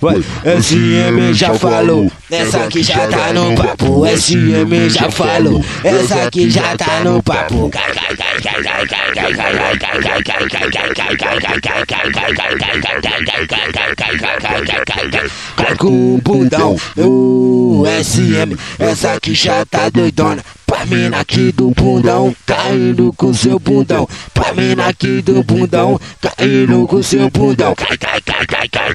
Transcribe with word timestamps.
Vai, 0.00 0.16
SM 0.60 1.32
já 1.32 1.54
falou, 1.54 2.10
essa 2.30 2.64
aqui 2.64 2.82
já 2.82 3.06
tá 3.06 3.32
no 3.32 3.54
papo. 3.54 4.04
SM 4.06 4.90
já 4.90 5.10
falou, 5.10 5.64
essa 5.84 6.22
aqui 6.24 6.50
já 6.50 6.76
tá 6.76 7.00
no 7.04 7.22
papo. 7.22 7.70
Cai 15.56 15.76
com 15.76 16.14
o 16.14 16.20
bundão, 16.22 16.76
o 16.96 17.84
SM, 18.02 18.56
essa 18.78 19.12
aqui 19.12 19.34
já 19.34 19.64
tá 19.64 19.88
doidona. 19.88 20.42
Pra 20.72 20.86
mina 20.86 21.20
aqui 21.20 21.52
do 21.52 21.70
bundão, 21.70 22.34
caindo 22.46 23.12
com 23.12 23.34
seu 23.34 23.58
bundão. 23.58 24.08
Pra 24.32 24.54
mina 24.54 24.86
aqui 24.86 25.20
do 25.20 25.42
bundão, 25.42 26.00
caindo 26.18 26.86
com 26.86 27.02
seu 27.02 27.28
bundão. 27.28 27.74
Cai, 27.74 27.98
cai, 27.98 28.20
cai, 28.22 28.46
cai, 28.46 28.68
cai, 28.68 28.94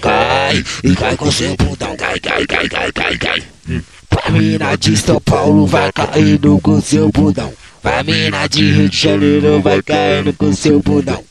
cai 0.00 0.64
e 0.82 0.94
cai 0.94 1.16
com 1.16 1.30
seu 1.30 1.56
bundão. 1.56 1.96
Cai 1.96 2.18
cai 2.18 2.46
cai 2.46 2.68
cai 2.68 2.92
cai 2.92 3.18
cai. 3.18 3.42
Pra 4.08 4.30
mina 4.30 4.76
de 4.76 4.96
São 4.96 5.20
Paulo 5.20 5.66
vai 5.66 5.92
caindo 5.92 6.58
com 6.60 6.80
seu 6.80 7.10
bundão. 7.10 7.52
Pra 7.82 8.02
mina 8.02 8.46
de 8.48 8.72
Rio 8.72 8.88
de 8.88 8.96
Janeiro 8.96 9.60
vai 9.60 9.82
caindo 9.82 10.32
com 10.32 10.52
seu 10.52 10.80
bundão. 10.80 11.22